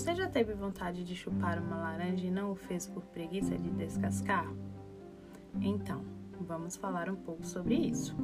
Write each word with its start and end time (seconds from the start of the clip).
Você 0.00 0.14
já 0.14 0.26
teve 0.26 0.54
vontade 0.54 1.04
de 1.04 1.14
chupar 1.14 1.58
uma 1.58 1.76
laranja 1.76 2.26
e 2.26 2.30
não 2.30 2.52
o 2.52 2.54
fez 2.54 2.86
por 2.86 3.02
preguiça 3.04 3.54
de 3.58 3.68
descascar? 3.68 4.50
Então, 5.60 6.02
vamos 6.40 6.74
falar 6.74 7.10
um 7.10 7.16
pouco 7.16 7.44
sobre 7.44 7.74
isso. 7.74 8.16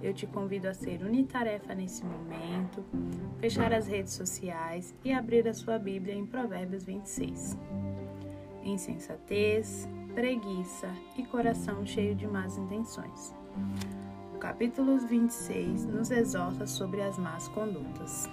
Eu 0.00 0.14
te 0.14 0.28
convido 0.28 0.68
a 0.68 0.74
ser 0.74 1.02
unitarefa 1.02 1.74
nesse 1.74 2.04
momento, 2.04 2.84
fechar 3.40 3.72
as 3.72 3.88
redes 3.88 4.12
sociais 4.12 4.94
e 5.04 5.12
abrir 5.12 5.48
a 5.48 5.52
sua 5.52 5.76
Bíblia 5.76 6.14
em 6.14 6.24
Provérbios 6.24 6.84
26. 6.84 7.58
Insensatez, 8.62 9.88
preguiça 10.14 10.88
e 11.18 11.24
coração 11.24 11.84
cheio 11.84 12.14
de 12.14 12.28
más 12.28 12.56
intenções. 12.56 13.34
O 14.36 14.38
capítulo 14.38 14.98
26 14.98 15.84
nos 15.84 16.12
exorta 16.12 16.64
sobre 16.64 17.02
as 17.02 17.18
más 17.18 17.48
condutas. 17.48 18.30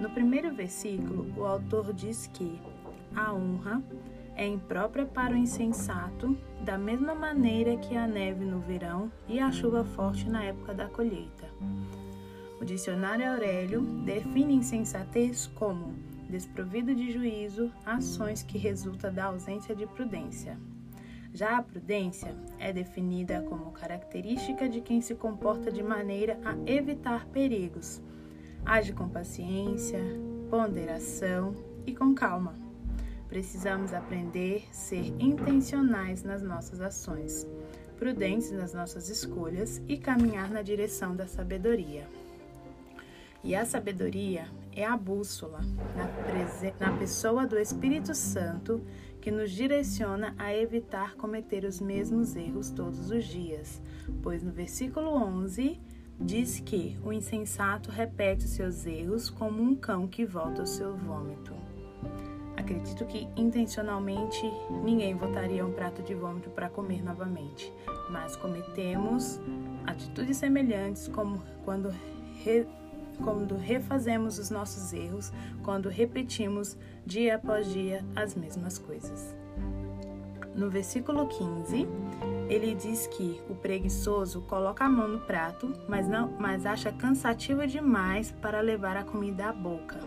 No 0.00 0.08
primeiro 0.10 0.54
versículo, 0.54 1.26
o 1.36 1.44
autor 1.44 1.92
diz 1.92 2.28
que 2.28 2.60
a 3.16 3.32
honra 3.32 3.82
é 4.36 4.46
imprópria 4.46 5.04
para 5.04 5.34
o 5.34 5.36
insensato, 5.36 6.38
da 6.64 6.78
mesma 6.78 7.16
maneira 7.16 7.76
que 7.76 7.96
a 7.96 8.06
neve 8.06 8.44
no 8.44 8.60
verão 8.60 9.10
e 9.26 9.40
a 9.40 9.50
chuva 9.50 9.84
forte 9.84 10.30
na 10.30 10.44
época 10.44 10.72
da 10.72 10.86
colheita. 10.86 11.48
O 12.60 12.64
dicionário 12.64 13.28
Aurélio 13.28 13.80
define 14.04 14.54
insensatez 14.54 15.48
como 15.48 15.94
desprovido 16.30 16.94
de 16.94 17.10
juízo, 17.10 17.72
ações 17.84 18.44
que 18.44 18.56
resultam 18.56 19.12
da 19.12 19.24
ausência 19.24 19.74
de 19.74 19.86
prudência. 19.86 20.56
Já 21.34 21.58
a 21.58 21.62
prudência 21.62 22.36
é 22.58 22.72
definida 22.72 23.42
como 23.48 23.72
característica 23.72 24.68
de 24.68 24.80
quem 24.80 25.00
se 25.00 25.16
comporta 25.16 25.72
de 25.72 25.82
maneira 25.82 26.38
a 26.44 26.56
evitar 26.70 27.26
perigos 27.26 28.00
Age 28.64 28.92
com 28.92 29.08
paciência, 29.08 30.00
ponderação 30.50 31.54
e 31.86 31.94
com 31.94 32.14
calma. 32.14 32.54
Precisamos 33.28 33.92
aprender 33.92 34.66
a 34.70 34.72
ser 34.72 35.14
intencionais 35.18 36.22
nas 36.22 36.42
nossas 36.42 36.80
ações, 36.80 37.46
prudentes 37.98 38.50
nas 38.52 38.72
nossas 38.72 39.08
escolhas 39.08 39.82
e 39.88 39.98
caminhar 39.98 40.50
na 40.50 40.62
direção 40.62 41.14
da 41.14 41.26
sabedoria. 41.26 42.06
E 43.44 43.54
a 43.54 43.64
sabedoria 43.64 44.46
é 44.72 44.84
a 44.84 44.96
bússola 44.96 45.60
na, 45.96 46.90
na 46.90 46.98
pessoa 46.98 47.46
do 47.46 47.58
Espírito 47.58 48.14
Santo 48.14 48.80
que 49.20 49.30
nos 49.30 49.50
direciona 49.50 50.34
a 50.38 50.54
evitar 50.54 51.14
cometer 51.16 51.64
os 51.64 51.80
mesmos 51.80 52.34
erros 52.34 52.70
todos 52.70 53.10
os 53.10 53.24
dias, 53.24 53.80
pois 54.22 54.42
no 54.42 54.50
versículo 54.50 55.10
11 55.10 55.78
diz 56.20 56.60
que 56.60 56.98
o 57.04 57.12
insensato 57.12 57.90
repete 57.90 58.48
seus 58.48 58.86
erros 58.86 59.30
como 59.30 59.62
um 59.62 59.74
cão 59.74 60.06
que 60.06 60.24
volta 60.24 60.62
ao 60.62 60.66
seu 60.66 60.96
vômito. 60.96 61.54
Acredito 62.56 63.06
que 63.06 63.28
intencionalmente 63.36 64.42
ninguém 64.84 65.14
voltaria 65.14 65.64
um 65.64 65.72
prato 65.72 66.02
de 66.02 66.14
vômito 66.14 66.50
para 66.50 66.68
comer 66.68 67.02
novamente, 67.04 67.72
mas 68.10 68.34
cometemos 68.36 69.40
atitudes 69.86 70.36
semelhantes 70.36 71.06
como 71.06 71.40
quando, 71.64 71.94
re, 72.44 72.66
quando 73.22 73.56
refazemos 73.56 74.38
os 74.38 74.50
nossos 74.50 74.92
erros, 74.92 75.32
quando 75.62 75.88
repetimos 75.88 76.76
dia 77.06 77.36
após 77.36 77.72
dia 77.72 78.04
as 78.16 78.34
mesmas 78.34 78.76
coisas. 78.76 79.36
No 80.54 80.68
versículo 80.68 81.28
15, 81.28 81.86
ele 82.48 82.74
diz 82.74 83.06
que 83.06 83.40
o 83.48 83.54
preguiçoso 83.54 84.40
coloca 84.42 84.84
a 84.84 84.88
mão 84.88 85.06
no 85.06 85.20
prato, 85.20 85.72
mas 85.86 86.08
não, 86.08 86.32
mas 86.38 86.64
acha 86.64 86.90
cansativa 86.90 87.66
demais 87.66 88.32
para 88.32 88.60
levar 88.60 88.96
a 88.96 89.04
comida 89.04 89.48
à 89.48 89.52
boca. 89.52 89.98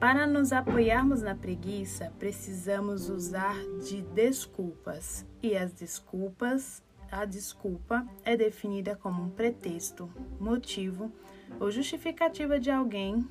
Para 0.00 0.26
nos 0.26 0.52
apoiarmos 0.52 1.22
na 1.22 1.34
preguiça, 1.34 2.12
precisamos 2.18 3.08
usar 3.08 3.54
de 3.86 4.02
desculpas, 4.02 5.26
e 5.42 5.56
as 5.56 5.72
desculpas, 5.72 6.82
a 7.10 7.24
desculpa 7.24 8.06
é 8.24 8.36
definida 8.36 8.96
como 8.96 9.22
um 9.22 9.30
pretexto, 9.30 10.10
motivo 10.40 11.12
ou 11.60 11.70
justificativa 11.70 12.58
de 12.58 12.70
alguém 12.70 13.26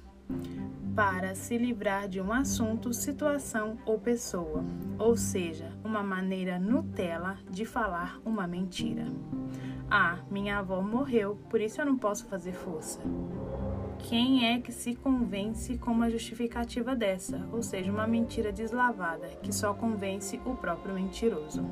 para 0.96 1.34
se 1.36 1.58
livrar 1.58 2.08
de 2.08 2.22
um 2.22 2.32
assunto, 2.32 2.94
situação 2.94 3.78
ou 3.86 4.00
pessoa, 4.00 4.64
ou 4.98 5.18
seja, 5.18 5.72
uma 5.94 6.02
maneira 6.02 6.58
Nutella 6.58 7.38
de 7.48 7.66
falar 7.66 8.20
uma 8.26 8.48
mentira. 8.48 9.06
Ah, 9.92 10.18
minha 10.32 10.58
avó 10.58 10.82
morreu, 10.82 11.38
por 11.52 11.62
isso 11.62 11.80
eu 11.80 11.86
não 11.86 12.00
posso 12.00 12.26
fazer 12.26 12.54
força. 12.54 13.00
Quem 14.00 14.52
é 14.52 14.60
que 14.60 14.72
se 14.72 14.96
convence 14.96 15.78
com 15.78 15.92
uma 15.92 16.10
justificativa 16.10 16.96
dessa, 16.96 17.48
ou 17.52 17.62
seja, 17.62 17.92
uma 17.92 18.08
mentira 18.08 18.52
deslavada 18.52 19.28
que 19.44 19.54
só 19.54 19.72
convence 19.76 20.42
o 20.44 20.56
próprio 20.56 20.96
mentiroso? 20.96 21.64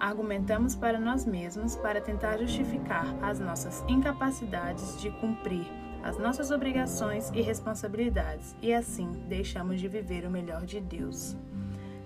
Argumentamos 0.00 0.74
para 0.74 0.98
nós 0.98 1.26
mesmos 1.26 1.76
para 1.76 2.00
tentar 2.00 2.38
justificar 2.38 3.14
as 3.22 3.38
nossas 3.38 3.84
incapacidades 3.86 4.98
de 5.02 5.10
cumprir 5.10 5.66
as 6.02 6.18
nossas 6.18 6.50
obrigações 6.50 7.30
e 7.34 7.40
responsabilidades 7.40 8.54
e 8.60 8.72
assim 8.74 9.10
deixamos 9.26 9.80
de 9.80 9.88
viver 9.88 10.26
o 10.26 10.30
melhor 10.30 10.64
de 10.66 10.78
Deus. 10.78 11.36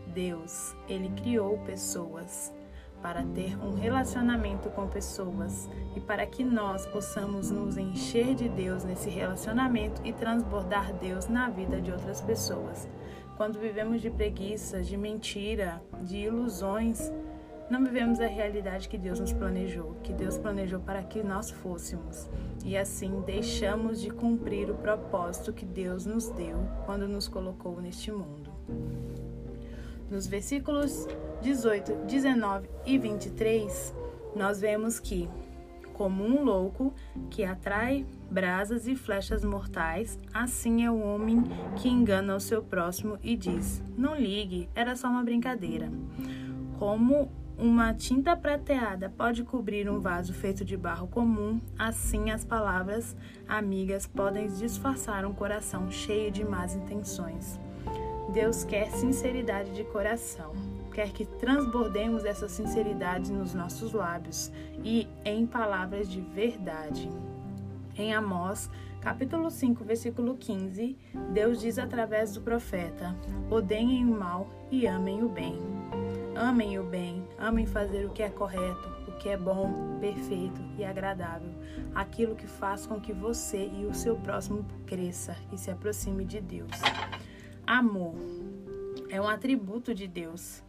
Deus, 0.08 0.74
ele 0.88 1.08
criou 1.10 1.58
pessoas 1.58 2.52
para 3.02 3.22
ter 3.22 3.56
um 3.58 3.74
relacionamento 3.74 4.68
com 4.70 4.88
pessoas 4.88 5.68
e 5.94 6.00
para 6.00 6.26
que 6.26 6.42
nós 6.42 6.86
possamos 6.86 7.50
nos 7.50 7.76
encher 7.76 8.34
de 8.34 8.48
Deus 8.48 8.84
nesse 8.84 9.08
relacionamento 9.08 10.00
e 10.04 10.12
transbordar 10.12 10.92
Deus 10.94 11.28
na 11.28 11.48
vida 11.48 11.80
de 11.80 11.92
outras 11.92 12.20
pessoas. 12.20 12.88
Quando 13.36 13.60
vivemos 13.60 14.00
de 14.00 14.10
preguiça, 14.10 14.82
de 14.82 14.96
mentira, 14.96 15.80
de 16.02 16.16
ilusões, 16.16 17.12
não 17.70 17.84
vivemos 17.84 18.18
a 18.18 18.26
realidade 18.26 18.88
que 18.88 18.98
Deus 18.98 19.20
nos 19.20 19.32
planejou, 19.32 19.94
que 20.02 20.12
Deus 20.12 20.38
planejou 20.38 20.80
para 20.80 21.02
que 21.02 21.22
nós 21.22 21.50
fôssemos. 21.50 22.28
E 22.64 22.76
assim 22.76 23.20
deixamos 23.26 24.00
de 24.00 24.10
cumprir 24.10 24.70
o 24.70 24.74
propósito 24.74 25.52
que 25.52 25.66
Deus 25.66 26.04
nos 26.06 26.30
deu 26.30 26.56
quando 26.86 27.06
nos 27.06 27.28
colocou 27.28 27.80
neste 27.80 28.10
mundo. 28.10 28.50
Nos 30.10 30.26
versículos 30.26 31.06
18, 31.42 32.06
19 32.06 32.68
e 32.86 32.96
23, 32.96 33.94
nós 34.34 34.58
vemos 34.60 34.98
que, 34.98 35.28
como 35.92 36.24
um 36.24 36.42
louco 36.42 36.94
que 37.28 37.44
atrai 37.44 38.06
brasas 38.30 38.86
e 38.86 38.96
flechas 38.96 39.44
mortais, 39.44 40.18
assim 40.32 40.84
é 40.84 40.90
o 40.90 40.98
homem 40.98 41.44
que 41.76 41.88
engana 41.88 42.34
o 42.34 42.40
seu 42.40 42.62
próximo 42.62 43.18
e 43.22 43.36
diz: 43.36 43.82
Não 43.98 44.14
ligue, 44.14 44.68
era 44.74 44.96
só 44.96 45.08
uma 45.08 45.22
brincadeira. 45.22 45.92
Como 46.78 47.30
uma 47.58 47.92
tinta 47.92 48.36
prateada 48.36 49.10
pode 49.10 49.42
cobrir 49.42 49.90
um 49.90 50.00
vaso 50.00 50.32
feito 50.32 50.64
de 50.64 50.76
barro 50.76 51.08
comum, 51.08 51.60
assim 51.78 52.30
as 52.30 52.44
palavras 52.44 53.16
amigas 53.46 54.06
podem 54.06 54.46
disfarçar 54.46 55.26
um 55.26 55.34
coração 55.34 55.90
cheio 55.90 56.30
de 56.30 56.44
más 56.44 56.74
intenções. 56.74 57.58
Deus 58.28 58.62
quer 58.62 58.90
sinceridade 58.90 59.72
de 59.72 59.84
coração, 59.84 60.52
quer 60.92 61.10
que 61.12 61.24
transbordemos 61.24 62.26
essa 62.26 62.46
sinceridade 62.46 63.32
nos 63.32 63.54
nossos 63.54 63.92
lábios 63.92 64.52
e 64.84 65.08
em 65.24 65.46
palavras 65.46 66.10
de 66.10 66.20
verdade. 66.20 67.10
Em 67.96 68.14
Amós, 68.14 68.70
capítulo 69.00 69.50
5, 69.50 69.82
versículo 69.82 70.36
15, 70.36 70.96
Deus 71.32 71.58
diz 71.58 71.78
através 71.78 72.34
do 72.34 72.42
profeta: 72.42 73.16
Odeiem 73.50 74.04
o 74.04 74.18
mal 74.18 74.46
e 74.70 74.86
amem 74.86 75.22
o 75.24 75.28
bem. 75.28 75.58
Amem 76.36 76.78
o 76.78 76.84
bem, 76.84 77.26
amem 77.38 77.66
fazer 77.66 78.04
o 78.04 78.10
que 78.10 78.22
é 78.22 78.28
correto, 78.28 78.88
o 79.08 79.12
que 79.12 79.30
é 79.30 79.36
bom, 79.36 79.98
perfeito 80.00 80.60
e 80.76 80.84
agradável, 80.84 81.50
aquilo 81.94 82.36
que 82.36 82.46
faz 82.46 82.86
com 82.86 83.00
que 83.00 83.12
você 83.12 83.68
e 83.74 83.86
o 83.86 83.94
seu 83.94 84.14
próximo 84.16 84.64
cresça 84.86 85.34
e 85.50 85.58
se 85.58 85.70
aproxime 85.70 86.24
de 86.24 86.40
Deus. 86.40 86.70
Amor 87.68 88.14
é 89.10 89.20
um 89.20 89.28
atributo 89.28 89.94
de 89.94 90.08
Deus. 90.08 90.62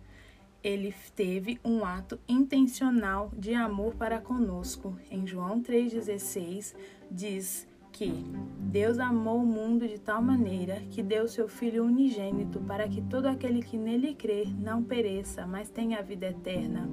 Ele 0.61 0.93
teve 1.15 1.57
um 1.63 1.85
ato 1.85 2.19
intencional 2.27 3.31
de 3.37 3.53
amor 3.53 3.95
para 3.95 4.19
conosco. 4.19 4.99
Em 5.09 5.25
João 5.25 5.63
3,16 5.63 6.75
diz: 7.09 7.65
que 7.93 8.11
Deus 8.59 8.99
amou 8.99 9.37
o 9.37 9.45
mundo 9.45 9.87
de 9.87 9.97
tal 9.97 10.21
maneira 10.21 10.81
que 10.91 11.01
deu 11.01 11.25
seu 11.25 11.47
Filho 11.47 11.85
unigênito 11.85 12.59
para 12.59 12.85
que 12.89 13.01
todo 13.01 13.27
aquele 13.27 13.61
que 13.61 13.77
nele 13.77 14.13
crê 14.13 14.45
não 14.45 14.83
pereça, 14.83 15.47
mas 15.47 15.69
tenha 15.69 15.99
a 15.99 16.01
vida 16.01 16.27
eterna. 16.27 16.89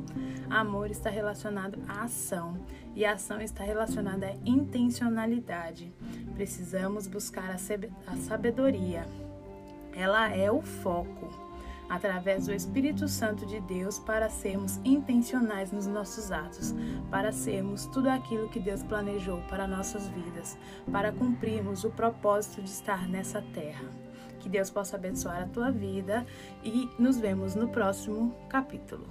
Amor 0.48 0.88
está 0.88 1.10
relacionado 1.10 1.80
à 1.88 2.04
ação 2.04 2.56
e 2.94 3.04
a 3.04 3.14
ação 3.14 3.40
está 3.40 3.64
relacionada 3.64 4.26
à 4.28 4.36
intencionalidade. 4.44 5.92
Precisamos 6.36 7.08
buscar 7.08 7.50
a 7.50 8.16
sabedoria. 8.16 9.25
Ela 9.96 10.28
é 10.28 10.52
o 10.52 10.60
foco, 10.60 11.30
através 11.88 12.46
do 12.46 12.52
Espírito 12.52 13.08
Santo 13.08 13.46
de 13.46 13.60
Deus, 13.60 13.98
para 13.98 14.28
sermos 14.28 14.78
intencionais 14.84 15.72
nos 15.72 15.86
nossos 15.86 16.30
atos, 16.30 16.74
para 17.10 17.32
sermos 17.32 17.86
tudo 17.86 18.10
aquilo 18.10 18.50
que 18.50 18.60
Deus 18.60 18.82
planejou 18.82 19.40
para 19.48 19.66
nossas 19.66 20.06
vidas, 20.08 20.58
para 20.92 21.12
cumprirmos 21.12 21.82
o 21.82 21.90
propósito 21.90 22.60
de 22.60 22.68
estar 22.68 23.08
nessa 23.08 23.40
terra. 23.54 23.88
Que 24.38 24.50
Deus 24.50 24.68
possa 24.68 24.96
abençoar 24.96 25.42
a 25.42 25.46
tua 25.46 25.70
vida 25.70 26.26
e 26.62 26.88
nos 26.98 27.16
vemos 27.16 27.54
no 27.54 27.68
próximo 27.68 28.36
capítulo. 28.50 29.06